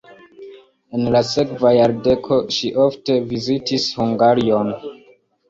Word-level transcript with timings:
En 0.99 1.03
la 1.15 1.19
sekva 1.31 1.73
jardeko 1.75 2.39
ŝi 2.57 2.73
ofte 2.87 3.19
vizitis 3.35 3.87
Hungarion. 4.01 4.75